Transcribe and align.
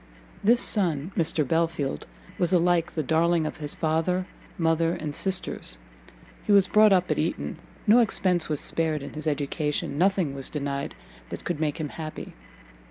This 0.43 0.61
son, 0.61 1.11
Mr 1.15 1.47
Belfield, 1.47 2.07
was 2.39 2.51
alike 2.51 2.95
the 2.95 3.03
darling 3.03 3.45
of 3.45 3.57
his 3.57 3.75
father, 3.75 4.25
mother, 4.57 4.93
and 4.95 5.15
sisters: 5.15 5.77
he 6.43 6.51
was 6.51 6.67
brought 6.67 6.91
up 6.91 7.11
at 7.11 7.19
Eton, 7.19 7.59
no 7.85 7.99
expence 7.99 8.49
was 8.49 8.59
spared 8.59 9.03
in 9.03 9.13
his 9.13 9.27
education, 9.27 9.99
nothing 9.99 10.33
was 10.33 10.49
denied 10.49 10.95
that 11.29 11.43
could 11.43 11.59
make 11.59 11.79
him 11.79 11.89
happy. 11.89 12.33